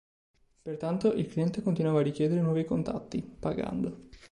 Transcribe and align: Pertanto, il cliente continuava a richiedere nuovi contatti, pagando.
Pertanto, 0.63 1.13
il 1.13 1.27
cliente 1.27 1.61
continuava 1.61 1.99
a 1.99 2.01
richiedere 2.01 2.41
nuovi 2.41 2.65
contatti, 2.65 3.21
pagando. 3.21 4.07